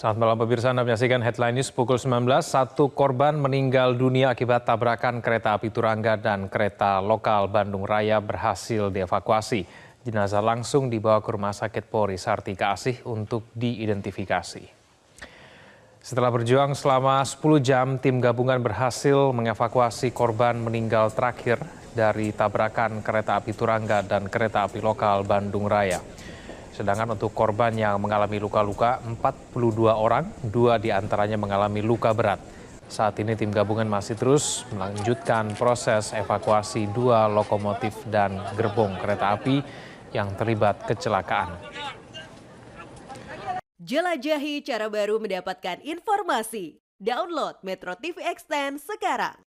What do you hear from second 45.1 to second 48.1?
mendapatkan informasi. Download Metro